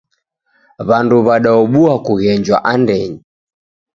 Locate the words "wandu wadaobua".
0.87-1.93